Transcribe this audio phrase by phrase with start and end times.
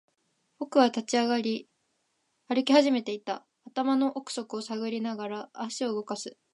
[0.57, 1.69] 僕は立ち上がり、
[2.47, 3.45] 歩き始めていた。
[3.65, 6.37] 頭の奥底を探りながら、足を動かす。